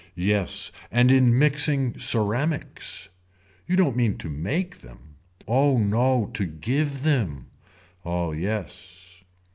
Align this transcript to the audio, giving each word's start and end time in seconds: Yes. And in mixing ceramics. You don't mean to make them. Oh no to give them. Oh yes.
Yes. 0.15 0.71
And 0.89 1.11
in 1.11 1.37
mixing 1.37 1.99
ceramics. 1.99 3.09
You 3.67 3.75
don't 3.75 3.95
mean 3.95 4.17
to 4.17 4.31
make 4.31 4.79
them. 4.81 5.17
Oh 5.47 5.77
no 5.77 6.31
to 6.33 6.47
give 6.47 7.03
them. 7.03 7.51
Oh 8.03 8.31
yes. 8.31 9.23